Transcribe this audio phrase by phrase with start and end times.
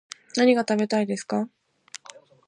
[0.35, 1.47] 何が食べたいですか